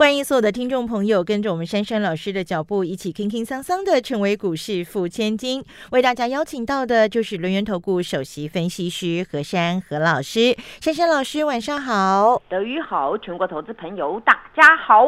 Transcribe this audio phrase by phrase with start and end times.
[0.00, 5.62] 欢迎所有的听众朋友跟着我们珊珊老师的脚步，一起轻轻桑桑的成为股市富千金。
[5.90, 10.56] 为大家邀请到的就是轮源投顾首席分析师何珊何老师。
[10.80, 15.06] 珊珊老师晚上好，德语好，全国投资朋友大家好。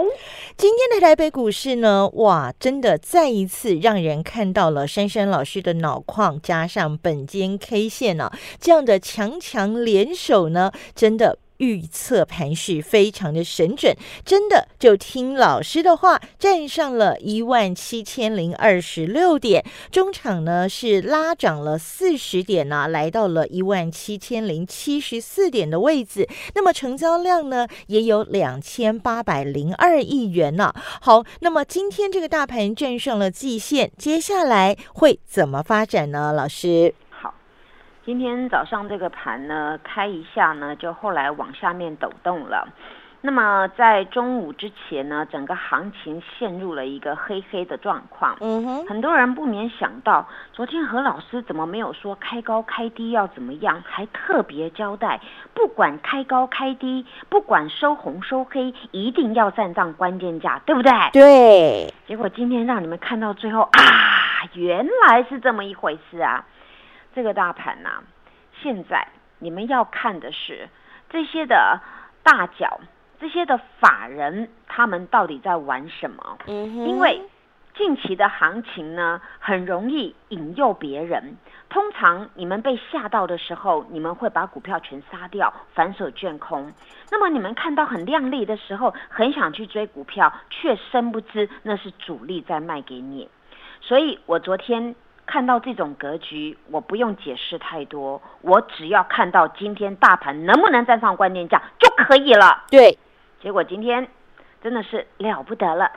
[0.58, 11.38] 今天的台北股市呢，哇，真的再一次让人看到了珊珊老师的脑矿加上本间 K 线呢、这样的强强联手呢，真的。
[11.62, 26.28] 预测盘势非常的神准，真的就听老师的话，站上了一万七千零二十六点，中场呢是拉涨了四十点呢、来到了一万七千零七十四点的位置。
[26.56, 36.32] 那么成交量呢也有两千八百零二亿元呢、好，那么今天这个大盘站上了季线，接下来会怎么发展呢？
[36.32, 36.92] 老师，
[38.04, 42.66] 今天早上这个盘呢开一下呢，就后来往下面抖动了。
[43.24, 48.36] 那么在中午之前呢，整个行情陷入了一个黑黑的状况。
[48.40, 55.20] 嗯哼，很多人不免想到，昨天何老师怎么没有说开高开低要怎么样，还特别交代，
[55.54, 60.92] 不管开高开低，不管收红收黑，一定要站上关键价，对不对？
[61.12, 63.80] 对，结果今天让你们看到最后啊，
[64.54, 66.44] 原来是这么一回事啊！
[67.14, 68.02] 这个大盘呐、
[68.62, 69.06] 现在
[69.38, 70.68] 你们要看的是
[71.10, 71.80] 这些的
[72.22, 72.80] 大脚，
[73.20, 76.38] 这些的法人，他们到底在玩什么？
[76.46, 77.22] 因为
[77.74, 81.36] 近期的行情呢，很容易引诱别人。
[81.68, 86.70] 通常你们被吓到的时候，你们会把股票全杀掉，反手卷空。
[87.10, 93.30] 那么你们看到很亮丽的时候，很想去追股票，却深不知那是主力在卖给你。
[93.80, 94.94] 所以我昨天
[95.32, 102.64] 看到这种格局，我不用解释太多，我只要看到今天大盘能不能站上关键价就可以了。
[102.70, 102.98] 对，
[103.40, 104.06] 结果今天
[104.62, 105.90] 真的是了不得了，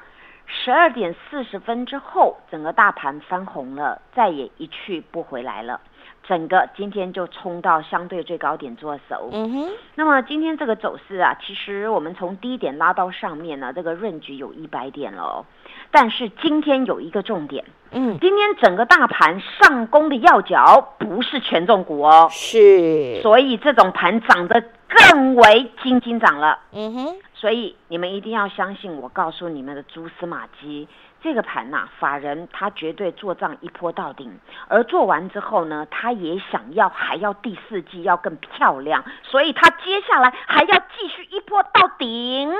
[0.45, 5.81] 十二点四十分之后，整个大盘翻红了，再也一去不回来了。
[6.27, 9.29] 整个今天就冲到相对最高点做手。
[9.31, 15.45] 嗯哼，那么今天这个走势啊，其实我们从低点拉到上面呢，这个润局有一百点了哦。
[15.91, 26.59] 但是今天有一个重点，嗯，今天整个大盘上攻的要角不是权重股哦，是，所以这种盘涨得更为金金涨了。
[26.71, 30.87] 嗯哼，所以你们一定要相信我告诉你们的蛛丝马迹。
[31.25, 42.53] 这个盘呐、法人他绝对做账一波到顶，而做完之后呢，他也想要还要第四季要更漂亮，所以他接下来还要继续一波到顶。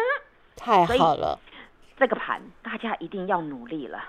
[0.58, 1.38] 太好了，
[1.96, 4.00] 这个盘大家一定要努力了。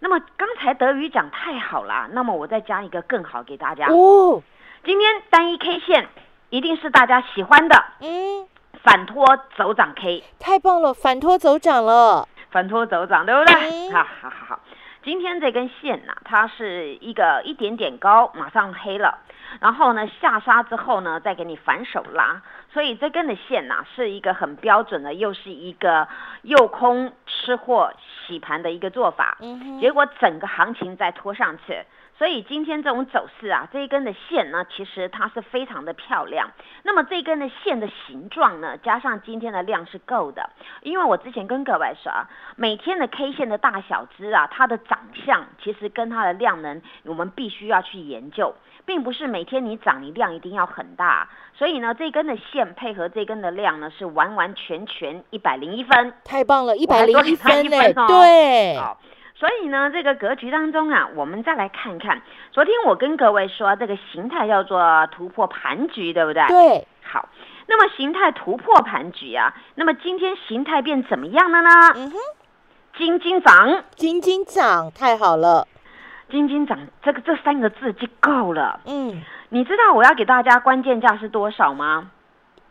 [0.00, 3.88] 那么刚才德语讲太好了，那么我再加一个更好给大家。
[3.88, 4.42] 哦，
[4.82, 6.08] 今天单一 K 线
[6.48, 8.48] 一定是大家喜欢的嗯，
[8.82, 9.26] 反托
[9.58, 10.24] 走涨 K。
[10.38, 13.54] 太棒了，反托走涨了，反拖走涨，对不对？
[13.54, 14.60] 嗯好好好好，
[15.04, 19.18] 今天这根线呐、它是一个一点点高，马上黑了，
[19.60, 22.40] 然后呢下杀之后呢，再给你反手拉，
[22.72, 26.08] 所以这根的线呐、是一个很标准的，又是一个
[26.40, 27.92] 诱空吃货
[28.26, 29.36] 洗盘的一个做法。
[29.42, 31.84] 嗯哼，结果整个行情再拖上去。
[32.18, 36.50] 所以今天这种走势啊，这一根的线呢，其实它是非常的漂亮。
[36.82, 40.48] 那么这根的线的形状呢，加上今天的量是够的。
[40.82, 48.54] 因为我之前跟各位说啊，每天的 K 线的大小只啊，它的长相其实跟它的量能，我们必须要去研究，
[48.86, 51.28] 并不是每天你涨你量一定要很大。
[51.52, 56.14] 所以呢，这根的线配合这根的量呢，是完完全全一百零一分。
[56.24, 57.62] 太棒了，一百零一分
[58.06, 58.98] 对，好，
[59.38, 66.46] 所以呢，这个格局当中啊，我们再来看看，昨天我跟各位说，这个形态叫做突破盘局，对不对？
[66.48, 67.28] 对，好，
[67.66, 71.70] 那么形态突破盘局啊，那么今天形态变怎么样了呢？
[71.96, 72.16] 嗯哼，
[72.96, 75.68] 金金涨，金金涨，太好了，
[76.30, 78.80] 金金涨，这个这三个字就够了。
[78.86, 82.10] 嗯，你知道我要给大家关键价是多少吗？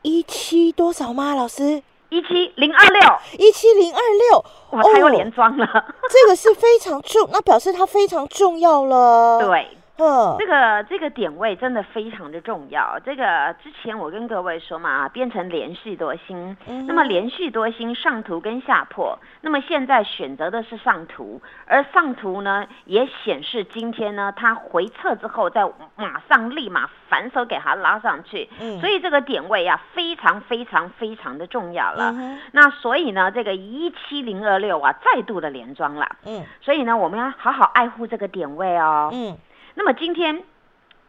[0.02, 1.36] 一七多少吗？
[1.36, 3.02] 老师，一七零二六，
[3.38, 4.00] 一七零二
[4.30, 5.66] 六，哇，它又哦连装了。
[6.10, 13.00] 这个是非常重，那表示它非常重要了。，对，哦这，个这个点位真的非常的重要。
[13.06, 16.86] 这个之前我跟各位说嘛，变成连续多星，嗯。
[16.86, 25.64] 那么连续多星上图跟下破，那么现在选择的是上图，而上图呢也显示今天呢它回撤之后，再
[25.96, 28.80] 马上立马反手给它拉上去，嗯。
[28.82, 32.12] 所以这个点位啊非常非常非常的重要了。
[32.12, 32.38] 嗯。
[32.52, 36.44] 那所以呢，这个一七零二六啊再度的连庄了，嗯。
[36.60, 39.10] 所以呢我们要好好爱护这个点位哦。
[39.14, 39.38] 嗯
[39.76, 40.44] 那么今天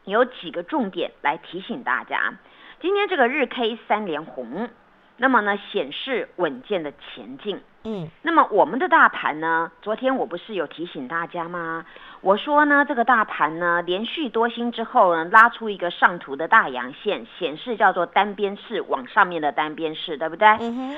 [0.04, 2.34] 有几个重点来提醒大家，
[2.80, 4.68] 今天这个日 K 三连红，
[5.16, 7.60] 那么呢显示稳健的前进。
[7.88, 9.70] 嗯那么我们的大盘呢？
[9.80, 11.86] 昨天我不是有提醒大家吗？
[12.20, 20.48] 我说呢，这个大盘呢，连续多星之后呢，拉出一个上图的大阳线，显示叫做单边式往上面的单边式，对不对？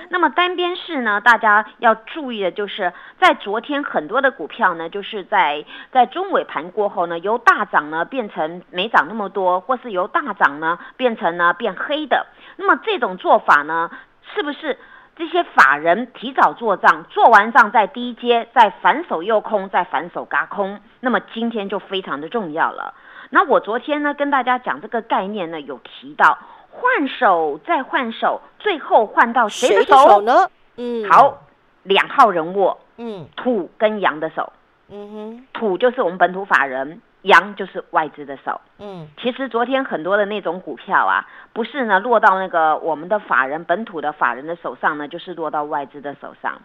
[0.09, 2.91] 那么单边式呢，大家要注意的就是，
[3.21, 12.27] 在昨天很多的股票呢，就是在在中尾盘过后呢，由大涨呢变成没涨那么多，或是由大涨呢变成呢变黑的。
[12.57, 13.91] 那么这种做法呢，
[14.35, 14.79] 是不是？
[15.19, 22.95] 这些法人提早做账，做完账再低阶，再反手又空，再反手嘎空，那么今天就非常的重要了。
[23.31, 26.39] 那我昨天呢跟大家讲这个概念呢，有提到
[26.71, 30.49] 换手再换手，最后换到谁的谁的手呢？
[30.77, 31.43] 嗯，好，
[31.83, 33.27] 两号人物，嗯。
[33.37, 34.53] 土跟羊的手，
[34.89, 35.47] 嗯哼。
[35.53, 38.61] 土就是我们本土法人，羊就是外资的手。
[38.79, 46.61] 嗯其实昨天很多的那种股票啊，不是呢落到那个我们的法人本土的法人的手上呢，就是落到外资的手上。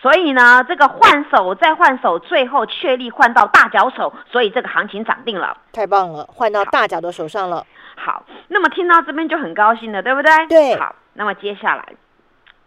[0.00, 5.56] 所以呢，这个换手再换手，最后确立换到大脚手，所以这个行情涨定了。
[5.72, 7.66] 太棒了，换到大脚的手上了。
[7.96, 10.46] 好，那么听到这边就很高兴了，对不对？
[10.46, 11.84] 对好，那么接下来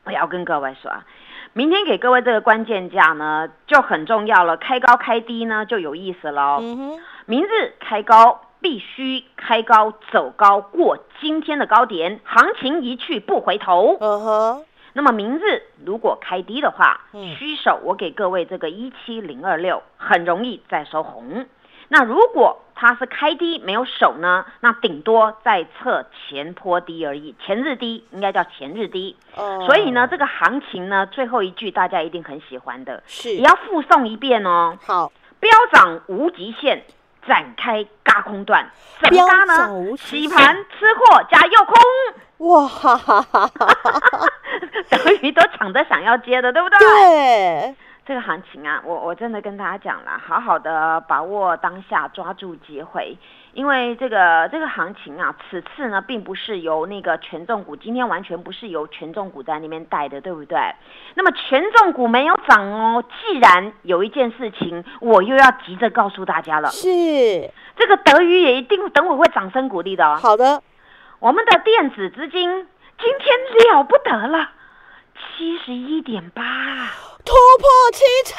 [0.04, 1.06] 我要跟各位说啊，
[1.54, 6.58] 明天给各位这个关键价呢就很重要了，开高开低呢就有意思喽。
[6.60, 13.98] 嗯哼，明日开高必须开高走高过今天的高点，行情一去不回头。
[14.00, 21.46] 嗯哼，那么明日如果开低的话，嗯虚手我给各位这个一七零二六，很容易再收红。
[21.94, 29.18] 那如果它是开低没有手呢，那顶多再测前坡低而已，前日低应该叫前日低。
[29.36, 34.78] 哦，所以呢，这个行情呢，最后一句大家一定很喜欢的，是也要附送一遍哦。
[34.86, 36.82] 好，飙涨无极限，
[37.28, 38.70] 展开嘎空段，
[39.00, 39.70] 怎么嘎呢？
[39.98, 42.68] 洗盘吃货加诱空，哇。
[42.68, 44.28] 哈哈哈哈，
[44.90, 46.78] 等于都抢着想要接的，对不对？
[46.80, 47.76] 对，
[48.06, 53.18] 这个行情啊，我我真的跟大家讲了，好好的把握当下，抓住机会，
[53.54, 60.58] 因为这个这个行情啊，此次呢并不是由那个权重股，今天完全不是由权重股在那边带的，对不对？
[61.16, 66.88] 那么权重股没有涨哦，既然有一件事情，我又要急着告诉大家了，是
[67.76, 70.16] 这个德语也一定等会会掌声鼓励的哦。
[70.16, 70.64] 好的，
[71.20, 72.68] 我们的电子资金
[72.98, 74.50] 今天了不得了，
[75.38, 76.42] 七十一点八。
[77.24, 78.36] 突破七成，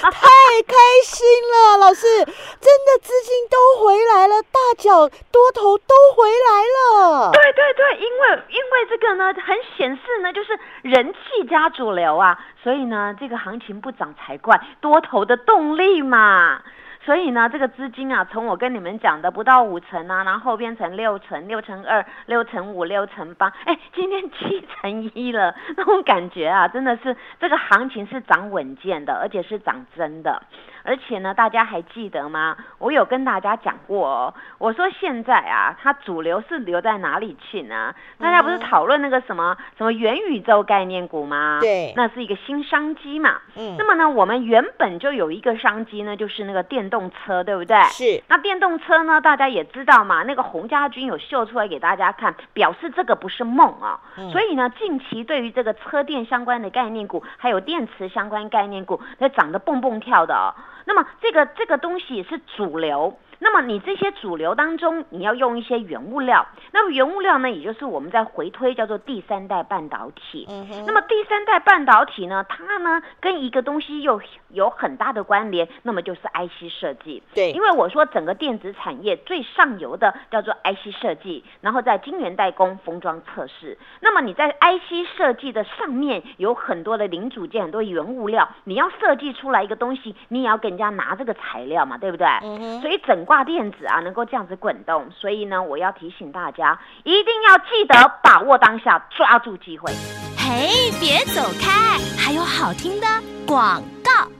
[0.10, 0.28] 太
[0.66, 6.62] 开心了，老师，真的资金都回来了，大脚多头都回来
[7.00, 16.62] 了，对对对，因为因为这个呢，很显示呢，就是人气加主流啊，所以呢，这个行情不涨才怪，多头的动力嘛。
[17.02, 30.42] 所以呢，这个资金啊，从我跟你们讲的不到五成啊，然后变成六成、六成二、六成五、六成八，哎，今天 七成一了，那种感觉啊，真的是这个行情是涨稳健的，而且是涨真的。
[30.82, 32.56] 而且呢，大家还记得吗？
[32.78, 37.94] 我有跟大家讲过哦，我说现在啊，它主流是留在哪里去呢？
[38.18, 41.58] 大家不是嗯讨论那个什么什么元宇宙概念股吗？
[41.60, 43.40] 对那是一个新商机嘛。
[43.56, 47.80] 嗯那么呢，我们原本就有一个商机呢，就是那个电动车，对不对？
[47.84, 54.00] 是，那电动车呢，大家也知道嘛，那个洪家军有秀出来给大家看，表示这个不是梦啊。
[54.18, 60.52] 嗯所以呢，近期对于这个车电相关的概念股，还有电池相关概念股，那涨得蹦蹦跳的哦。
[60.84, 63.16] 那么这个这个东西是主流。
[63.42, 66.46] 那么你这些主流当中，你要用一些原物料。
[66.72, 70.46] 那么原物料呢，也就是我们在回推叫做第三代半导体。
[70.48, 74.20] 嗯哼，那么第三代半导体呢，它呢跟一个东西又
[74.50, 77.22] 有很大的关联，那么就是 IC 设计。
[77.34, 83.78] 对因为我说整个电子产业最上游的叫做 IC 设计，然后在晶圆代工、封装测试。
[84.00, 92.26] 那么你在 IC 设计的上面有很多的零组件、很多原物料，你要设计出来一个东西，你也要跟人家拿这个材料嘛，对不对？
[92.42, 99.92] 嗯哼，所以整挂电子啊，能够这样子滚动，所以呢，我要提醒大家，一定要记得把握当下，抓住机会。
[100.36, 103.06] 嘿，别走开，还有好听的
[103.46, 104.39] 广告。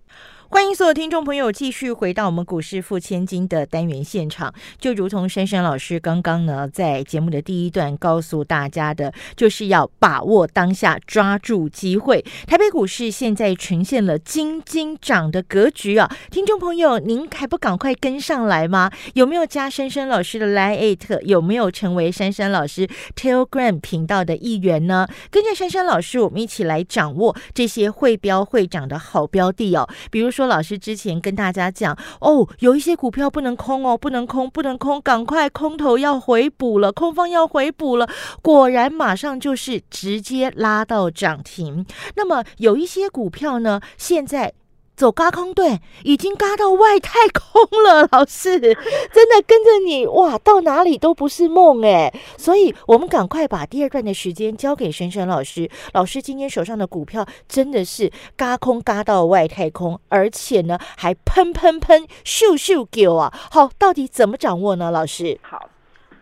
[0.53, 4.53] 欢迎所有听众朋友继续回到我们股市付千金的单元现场。
[4.77, 12.21] 就如同珊珊老师刚刚呢，在节目的第一段告诉大家的，就是要把握当下，抓住机会。
[12.45, 16.13] 台北股市现在呈现了金金涨的格局啊！
[16.29, 18.91] 听众朋友，您还不赶快跟上来吗？
[19.13, 21.21] 有没有加珊珊老师的 Line？
[21.21, 25.07] 有没有成为珊珊老师 Telegram 频道的一员呢？
[25.29, 30.40] 跟着珊珊老师，我们一起来掌握这些会标会涨的好标的哦，比如说。
[30.41, 38.09] 说老师之前跟大家讲哦，有一些股票不能空哦，不能空，不能空，赶快空头要回补了，空方要回补了。
[38.41, 41.85] 果然马上就是直接拉到涨停。
[42.15, 44.53] 那么有一些股票呢，现在。
[44.95, 48.59] 走嘎空队已经嘎到外太空了，老师
[49.11, 52.13] 真的跟着你哇，到哪里都不是梦哎！
[52.37, 55.69] 所以我们赶快把第二段的时间交给珊珊老师。
[55.93, 63.33] 老师今天手上的股票真的是嘎空嘎到外太空，而且呢还喷喷喷咻咻狗啊！
[63.51, 64.91] 好，到底怎么掌握呢？
[64.91, 65.69] 老师，好，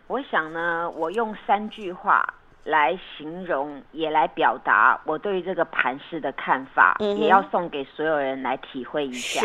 [0.08, 2.26] 我想呢，我用三句话。
[2.70, 9.42] 来形容，也来表达我对于这个盘势的看法，也要送给所有人来体会一下。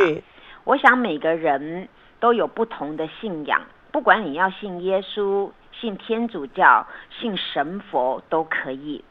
[0.65, 1.89] 我想每个人
[2.21, 9.03] 都有不同的信仰，不管你要信耶稣、信天主教、信神佛都可以。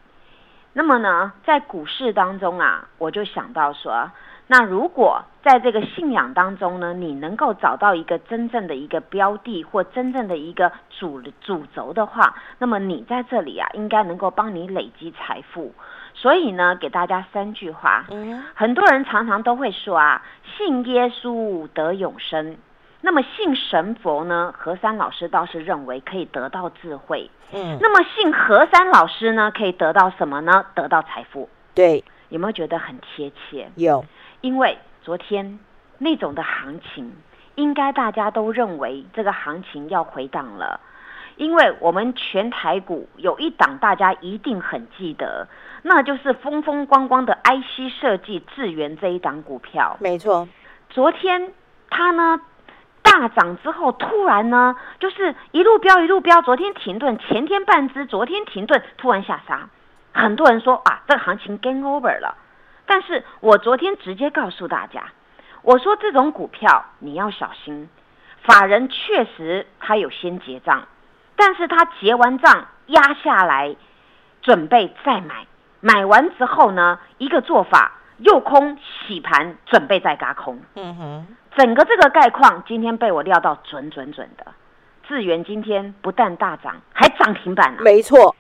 [0.73, 4.11] 那么呢，在股市当中啊，我就想到说。
[4.47, 15.73] 那如果在这个信仰当中呢，你能够找到一个真正的一个标的或真正的一个主主轴的话，那么你在这里啊，应该能够帮你累积财富。
[16.13, 18.05] 所以呢，给大家三句话。
[18.11, 20.21] 嗯，很多人常常都会说啊，
[20.57, 22.55] 信耶稣得永生。
[23.01, 24.53] 那么信神佛呢？
[24.57, 27.29] 何山老师倒是认为可以得到智慧。
[27.51, 30.65] 嗯，那么信何山老师呢，可以得到什么呢？
[30.75, 31.49] 得到财富。
[31.73, 33.69] 对，有没有觉得很贴切？
[33.75, 34.05] 有。
[34.43, 35.57] 因为昨天
[35.99, 37.15] 那种的行情，
[37.55, 40.81] 应该大家都认为这个行情要回档了。
[41.37, 45.47] 因为我们全台股有一档大家一定很记得，
[45.81, 49.95] 那就是风风光光的 IC 设计智源这一档股票。
[50.01, 50.45] 没错，
[50.89, 51.53] 昨天
[51.89, 52.41] 它呢
[53.01, 59.69] 大涨之后，突然呢就是一路飙一路飙，昨天停顿，前天半只，昨天停顿，突然下杀。
[60.11, 62.35] 很多人说啊，这个行情 game over 了。
[62.85, 65.05] 但是我昨天直接告诉大家，
[65.61, 67.89] 我说这种股票你要小心，
[68.41, 70.85] 法人确实他有先结账，
[71.35, 73.75] 但是他结完账压下来，
[74.41, 75.47] 准备再买，
[75.79, 80.59] 买完之后呢，一个做法又空洗盘，准备再嘎空。
[80.75, 84.47] 嗯哼，整个这个概况今天被我料到准准准的，
[85.07, 87.81] 智源今天不但大涨，还涨停板了。
[87.81, 88.35] 没错，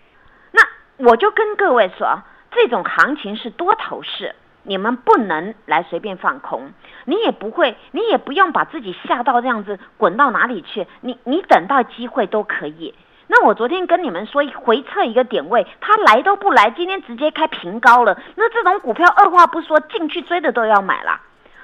[0.51, 0.61] 那
[0.97, 2.21] 我就跟各位说。
[2.53, 6.71] 这种行情是多头市，你们不能来随便放空，
[7.05, 12.93] 你也不会，你也不用把自己吓到这样子滚到哪里去，你你等到机会都可以。
[13.27, 21.19] 那我昨天跟你们说回撤一个点位，它来都不来，今天直接开平高了，那这种股票二话不说进去追的都要买了，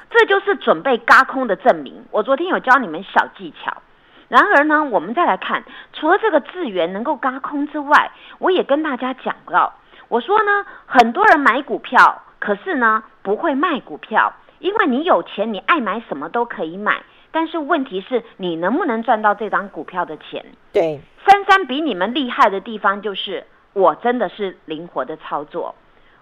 [0.09, 2.05] 这就是准备嘎空的证明。
[2.11, 3.81] 我昨天有教你们小技巧，
[4.27, 9.73] 然而呢，我们再来看，除了这个资源能够嘎空之外，我也跟大家讲到。
[10.09, 17.01] 我说呢，很多人买股票，可是呢不会卖股票，因为你有钱，你爱买什么都可以买。
[17.31, 20.43] 但是问题是你能不能赚到这张股票的钱？
[20.73, 25.75] 对，珊珊比你们厉害的地方就是，我真的是灵活的操作。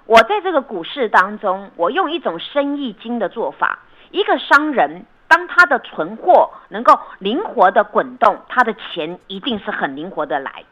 [0.05, 3.79] 我在这个股市当中，我用一种生意经的做法。
[4.11, 10.65] 一个商人，当他的存货能够灵活的滚动，他的钱一定是很灵活的来。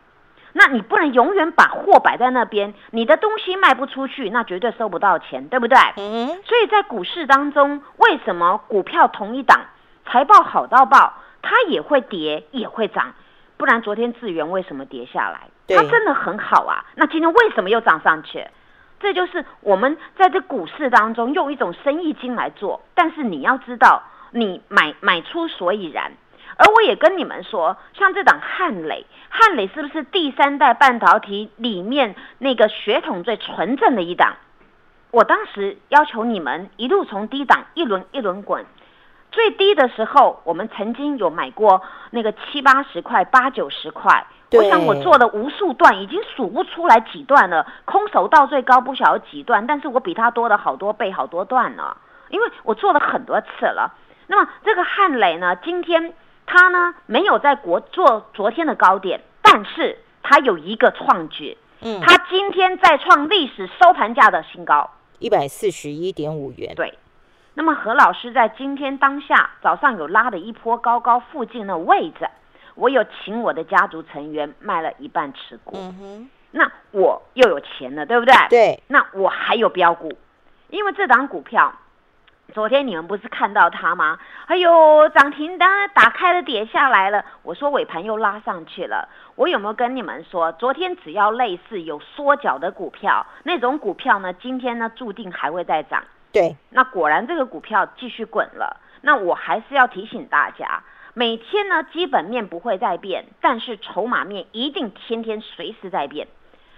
[0.58, 5.78] 那你不能永远把货摆在那边，你的东西卖不出去，那绝对收不到钱，对不对？
[5.98, 6.28] 嗯。
[6.46, 9.66] 所以在股市当中，为什么股票同一档，
[10.06, 13.14] 财报好到爆，它也会跌也会涨？
[13.58, 15.42] 不然昨天智源为什么跌下来？
[15.68, 16.86] 它真的很好啊。
[16.96, 18.48] 那今天为什么又涨上去？
[19.02, 26.14] 这就是我们在这股市当中用一种生意经来做，但是你要知道，你买买出所以然。
[26.58, 34.36] 而我也跟你们说，像这档汉磊，汉磊是不是第三代半导体里面那个血统最纯正的一档？
[35.12, 38.66] 我当时要求你们一路从低档一轮一轮滚，
[39.32, 41.82] 最低的时候我们曾经有买过
[42.12, 44.26] 那个七八十块、八九十块。
[44.52, 47.68] 我想我做了无数段，已经数不出来几段了。
[47.84, 51.98] 空手道最高不晓得几段，但是我比他多了好多倍、好多段呢，
[52.30, 53.94] 因为我做了很多次了。
[54.28, 56.14] 那么这个汉磊呢，今天
[56.46, 66.74] 他呢没有在国做昨天的高点，但是他有一个创举，嗯，他今天再创历史收盘价的新高，一百四十一点五元。
[66.75, 66.98] 对，
[67.54, 72.28] 那么何老师在今天当下早上有拉的一波高高附近的位置。
[72.75, 78.36] 我有请我的家族成员卖了一半持股，嗯哼，那我又有钱了，对不对？
[78.50, 80.12] 对，那我还有标股，
[80.70, 81.74] 因为这档股票，
[82.54, 84.18] 昨天你们不是看到它吗？
[84.46, 87.25] 哎呦，涨停单打开了，跌下来了。
[87.44, 89.10] 我说尾盘又拉上去了。
[89.36, 96.04] 我有没有跟你们说，昨天只要类似有缩脚的股票，那种股票呢，今天呢注定还会再涨。
[96.32, 98.80] 对，那果然这个股票继续滚了。
[99.02, 100.84] 那我还是要提醒大家。
[101.14, 106.28] 每天呢，基本面不会再变，但是筹码面一定天天随时在变。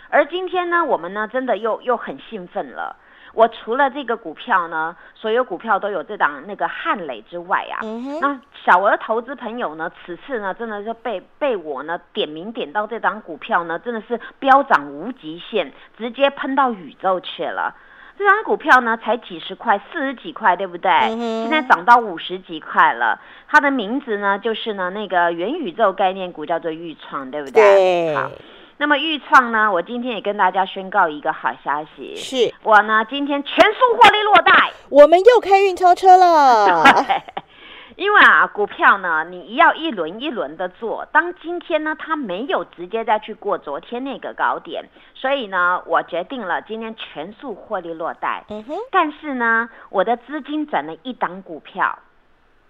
[0.10, 2.96] 而今天呢，我们呢真的又又很兴奋了。
[3.34, 7.80] 我除了这个股票呢，所有股票都有这档那个汉磊之外啊，
[8.22, 17.76] 那小额投资朋友呢，此次呢真的是被被我呢点名点到这档股票呢，真的是飙涨无极限，直接喷到宇宙去了。
[18.18, 20.90] 这张股票呢，才几十块，四十几块，对不对？
[20.90, 23.22] 现在涨到五十几块了。
[23.48, 27.62] 它的名字呢，就是呢那个元宇宙概念股，叫做豫创，对不对？
[27.62, 28.16] 对。
[28.16, 28.32] 好，
[28.78, 36.84] 那么豫创呢，我今天也跟大家宣告一个好消息，是我呢今天全数获利落袋，我们又开运钞车了。
[37.98, 41.08] 因为啊，股票呢，你要一轮一轮的做。
[41.12, 48.46] 当今天呢，它没有直接再去过昨天那个高点，所以呢，我决定了今天全数获利落袋。
[48.50, 48.76] 嗯哼。
[48.92, 51.98] 但是呢，我的资金转了一档股票，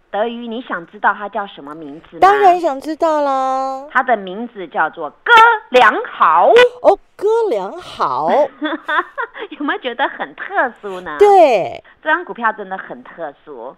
[0.10, 2.20] 德瑜，你想知道他叫什么名字吗？
[2.22, 3.88] 当然想知道啦。
[3.92, 5.32] 他的名字叫做哥
[5.70, 6.50] 良好。
[6.82, 8.30] 哦，哥良好，
[9.50, 11.18] 有没有觉得很特殊呢？
[11.20, 13.75] 对，这张股票真的很特殊。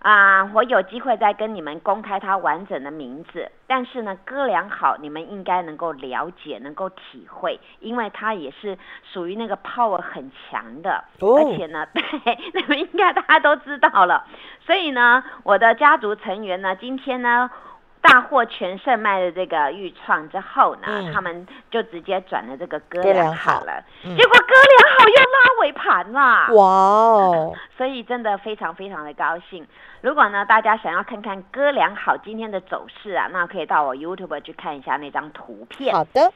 [0.00, 8.76] 啊，我有机会再跟你们公开它完整的名字，但是呢，哥良好，你们应该能够了解，能够体会，因为它也是
[9.12, 12.02] 属于那个 power 很强的，而且呢，对，
[12.52, 14.26] 你们应该大家都知道了，
[14.66, 17.50] 所以呢，我的家族成员呢，今天呢。
[18.04, 26.48] 大获全胜卖了这个豫创之后呢，他们就直接转了这个哥俩好了，结果哥俩好又拉尾盘啦！
[26.52, 27.54] 哇哦！
[27.78, 29.64] 所以真的非常非常的高兴。
[30.00, 35.94] 如果呢大家想要看看哥俩好今天的走势啊，那可以到我 YouTube 去看一下那张图片。
[35.94, 36.32] 好的。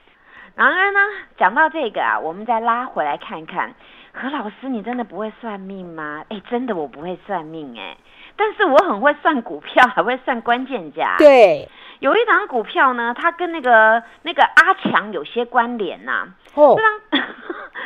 [0.54, 1.00] 然而呢，
[1.36, 3.74] 讲到这个啊，我们再拉回来看看，
[4.12, 6.24] 何老师，你真的不会算命吗？
[6.28, 7.96] 哎，真的我不会算命哎。
[8.36, 11.16] 但是我很会算股票，还会算关键价。
[11.18, 11.68] 对，
[12.00, 16.26] 有一档股票呢，它跟那个那个阿强有些关联呐。
[16.54, 16.76] 哦。
[16.76, 17.22] 这张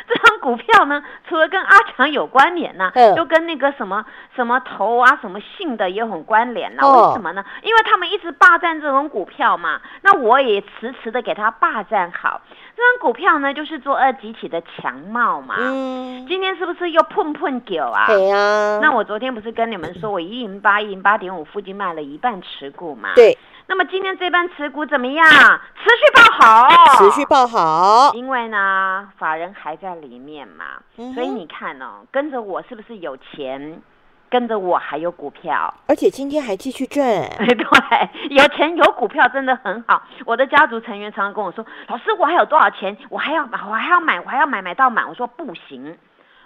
[0.07, 4.03] 这张股票呢，除了跟阿强有关联呐，就跟那个什么
[4.35, 6.85] 什么头啊、什么姓的也很关联了。
[6.85, 7.45] 为什么呢？
[7.63, 9.79] 因为他们一直霸占这种股票嘛。
[10.01, 12.41] 那我也迟迟的给他霸占好。
[12.75, 15.55] 这张股票呢，就是做二级体的强茂嘛。
[15.59, 16.25] 嗯。
[16.27, 18.07] 今天是不是又碰碰九啊？
[18.07, 18.79] 对呀。
[18.81, 23.13] 那我昨天不是跟你们说，我一零八一零八点五附近卖了一半持股嘛？
[23.15, 23.37] 对。
[23.67, 25.25] 那么今天这班持股怎么样？
[25.25, 28.11] 持续爆好，持续爆好。
[28.13, 30.65] 因为呢，法人还在里面嘛，
[31.13, 33.81] 所以你看哦，跟着我是不是有钱？
[34.29, 37.03] 跟着我还有股票，而且今天还继续挣。
[37.37, 40.01] 对，有钱有股票真的很好。
[40.25, 42.97] 我的家族成员常常跟我说：“老师，我还有多少钱？
[43.09, 45.97] 我还要买，我还要买，我还要买，买到满。”我说：“不行。”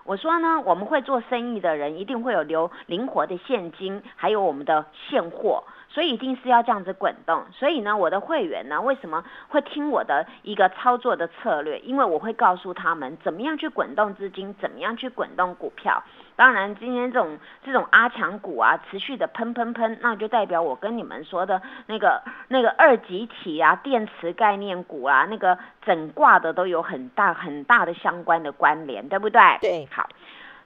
[0.05, 5.63] 我说呢，我们会做生意的人一定会有留灵活的现金，还有我们的现货。
[5.89, 7.45] 所以一定是要这样子滚动。
[7.53, 11.79] 所以呢，我的会员呢，为什么会听我的一个操作的策略？
[11.79, 16.03] 因为我会告诉他们怎么样去滚动资金，怎么样去滚动股票。
[16.35, 29.41] 当然，今天这种这种阿强股啊，持续的喷喷喷，那就代表我跟你们说的那个那个二级体啊，电池概念股啊，那个整挂的都有很大很大的相关的关联，对不对？
[29.61, 29.87] 对。
[29.91, 30.09] 好，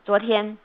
[0.04, 0.58] 昨天。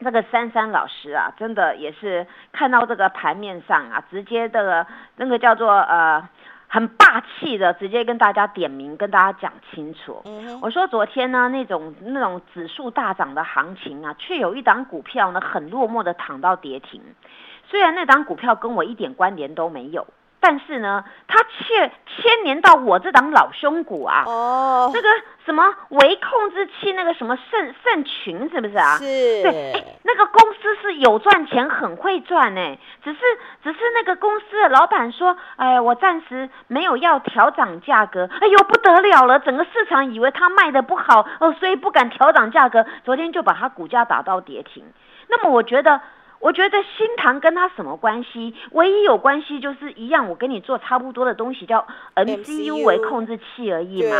[0.00, 6.28] 那个珊珊老师啊，真的也是看到这个盘面上啊，直接的那个叫做呃
[6.68, 10.20] 很霸气的直接跟大家点名，跟大家讲清楚。
[10.26, 17.00] 嗯我说昨天呢，那种那种指数大涨的行情啊，却有一档股票呢，很落寞的躺到跌停。
[17.70, 20.06] 虽然那档股票跟我一点关联都没有，
[20.40, 24.22] 但是呢，它却牵连到我这档老兄股啊。
[24.26, 25.08] 哦，那个
[25.44, 28.96] 什么微控制器，那个什么盛盛群是不是啊？
[28.98, 29.04] 是，
[29.42, 33.18] 对，哎，那个公司是有赚钱，很会赚哎，只是
[33.64, 44.84] 只是那个公司的老板说，哎，我暂时没有要调涨价格，哎呦不得了了，整个市场以为他卖的不好哦，所以不敢调涨价格，昨天就把它股价打到跌停。
[45.28, 46.00] 那么我觉得。
[46.40, 48.54] 我觉得新塘跟他什么关系？
[48.70, 54.16] 唯一有关系就是一样，我跟你做差不多的东西，叫 MCU 为控制器而已嘛。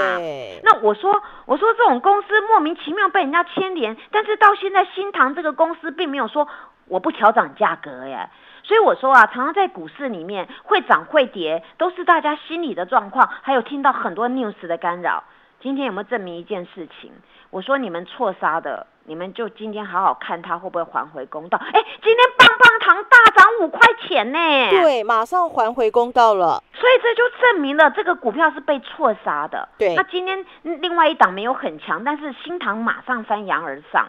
[0.62, 6.48] 那我说，我说这种公司莫名其妙被人家牵连，但是到现在新塘这个公司并没有说
[6.86, 8.28] 我不调涨价格耶。
[8.64, 15.24] 所以我说啊，常常在股市里面会涨会跌，都是大家心理的状况，还有听到很多 news 的干扰。
[15.60, 17.12] 今天有没有证明一件事情？
[17.50, 21.58] 我说你们错杀的，你们就今天好好看它会不会还回公道。
[21.58, 24.38] 哎，今天棒棒糖大涨五块钱呢。
[24.68, 26.62] 对，马上还回公道了。
[26.74, 29.66] 所以这就证明了这个股票是被错杀的。
[29.78, 34.08] 对那今天嗯另外一档没有很强，但是新塘马上翻扬而上。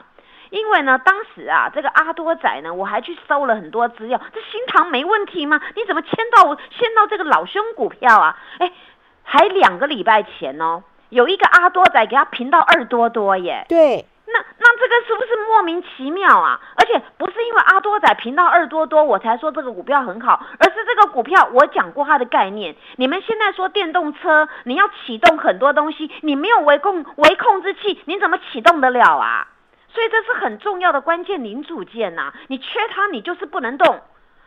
[0.49, 5.61] 因为呢，当时啊，这个阿多仔呢，我还去搜了很多资料，这新塘没问题吗？
[5.77, 8.37] 你怎么签到我签到这个老兄股票啊？
[8.57, 8.69] 哎，
[9.23, 13.63] 还两个礼拜前哦，有一个阿多仔给他评到二多多耶。
[13.69, 16.59] 对，那那这个是不是莫名其妙啊？
[16.77, 22.75] 而且不是因为阿多仔频道二多多我才说这个股票很好，而是这个股票我讲过它的概念。
[22.95, 29.47] 你们现在说电动车，你要启动很多东西，你没有微控微控制器，你怎么启动得了啊？
[29.91, 33.99] 所以这是很重要的关键零组件呐、你缺它，你就是不能动。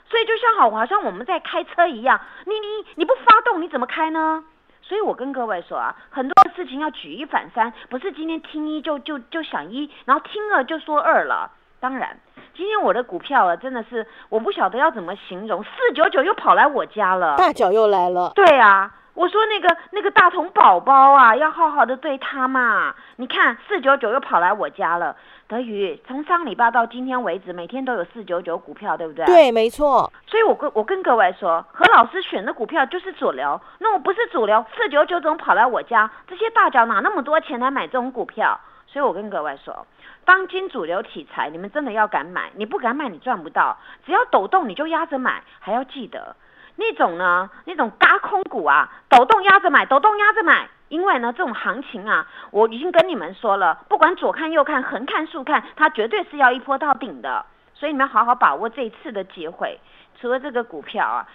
[0.09, 2.67] 所以就像好，好像我们在开车一样，你你
[2.97, 4.45] 你不发动，你怎么开呢？
[4.83, 11.51] 所以我跟各位说啊，很多事情要举一反三，不是今天听一就就就想一，然后听二就说二了。
[11.81, 12.17] 当然，
[12.55, 17.37] 今天我的股票啊，真的是我不晓得要怎么形容，四九九又跑来我家了。
[17.37, 18.31] 大脚又来了。
[18.37, 22.95] 对啊，我说那个那个大童宝宝啊，要好好的对他嘛。
[23.17, 25.15] 你看四九九又跑来我家了。
[25.49, 29.27] 德宇，从上礼拜到今天为止，每天都有四九九股票，对不对？。
[29.27, 33.61] 对，没错，所以我跟我跟各位说，何老师选的股票就是主流。
[33.79, 36.11] 那我不是主流，四九九怎么跑来我家？
[36.27, 38.59] 这些大脚哪那么多钱来买这种股票？
[38.87, 39.87] 所以我跟各位说，
[40.25, 43.77] 当今主流题材，你们真的要敢买，你不敢买你赚不到。
[44.07, 46.35] 只要抖动你就压着买，还要记得
[46.77, 50.69] 那种呢，那种嘎空股啊，抖动压着买，抖动压着买。
[50.89, 57.47] 因为呢，这种行情啊，我已经跟你们说了，不管左看右看，横看竖看，它绝对是要一波到顶的。
[57.75, 59.81] 所以你们好好把握这一次的机会。
[60.21, 61.27] 除了这个股票啊，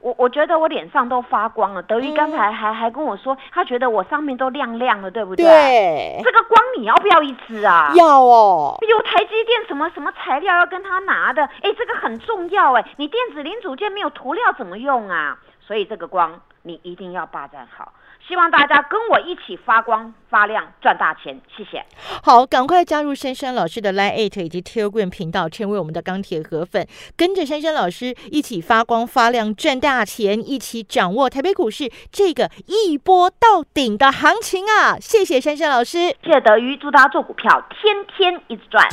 [0.00, 1.82] 我我觉得我脸上都发光了。
[1.82, 5.44] 德瑜刚才还、还跟我说，他觉得我上面都亮亮了，对不对？
[5.44, 7.92] 对，这个光你要不要一支啊？
[7.96, 12.84] 要哦，有台积电什么什么材料要跟他拿的，哎，这个很重要哎。
[12.96, 15.38] 你电子零组件没有涂料怎么用啊？
[15.60, 17.92] 所以这个光你一定要霸占好。
[18.26, 21.40] 希望大家跟我一起发光发亮，赚大钱。
[21.56, 21.82] 谢谢。
[22.22, 34.98] 好，赶快加入珊珊老师的 Line Eight 以及 Telegram 频道，成为我们的钢铁河粉，跟着珊珊老师一起发光发亮，赚大钱，一起掌握台北股市这个一波到顶的行情啊！
[35.00, 36.08] 谢谢珊珊老师。
[36.22, 38.86] 谢谢德瑜，祝大家做股票天天一直赚。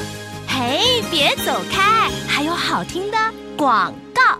[0.48, 3.18] 嘿，别走开，还有好听的
[3.58, 4.40] 广告。